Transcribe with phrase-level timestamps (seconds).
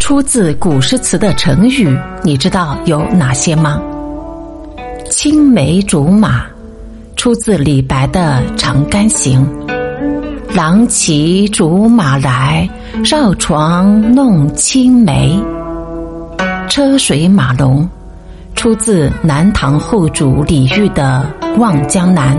[0.00, 3.80] 出自古诗词的成语，你知道有哪些吗？
[5.10, 6.46] 青梅竹马，
[7.14, 9.46] 出自李白的《长干行》。
[10.56, 12.68] 郎骑竹马来，
[13.04, 15.38] 绕床弄青梅。
[16.68, 17.88] 车水马龙，
[18.56, 21.24] 出自南唐后主李煜的
[21.58, 22.36] 《望江南》。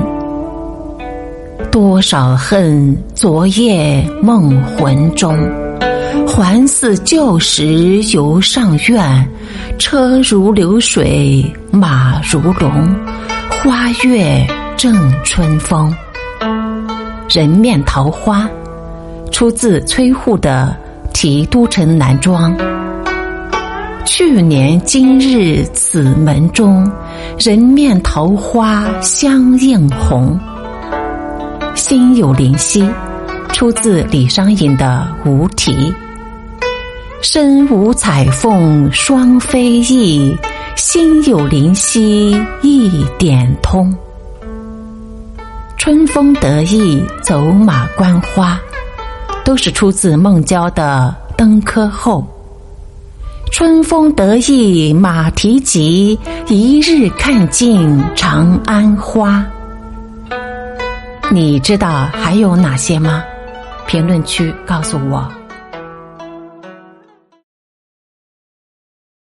[1.70, 5.38] 多少恨，昨夜梦魂中。
[6.34, 9.30] 还似旧时游上苑，
[9.78, 12.72] 车如流水马如龙，
[13.50, 15.94] 花月正春风。
[17.30, 18.50] 人面桃花，
[19.30, 20.74] 出自崔护的
[21.12, 22.58] 《题都城南庄》。
[24.06, 26.90] 去年今日此门中，
[27.38, 30.40] 人面桃花相映红。
[31.76, 32.90] 心有灵犀，
[33.52, 35.94] 出自李商隐的《无题》。
[37.22, 40.36] 身无彩凤双飞翼，
[40.76, 43.96] 心有灵犀一点通。
[45.78, 48.60] 春风得意走马观花，
[49.46, 52.28] 都是出自孟郊的《登科后》。
[53.52, 59.46] 春风得意马蹄疾，一日看尽长安花。
[61.30, 63.24] 你知道还有哪些吗？
[63.86, 65.32] 评论区告诉我。